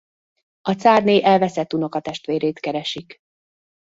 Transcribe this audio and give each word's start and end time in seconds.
A 0.61 0.71
cárné 0.75 1.23
elveszett 1.23 1.73
unokatestvérét 1.73 2.59
keresik. 2.59 3.17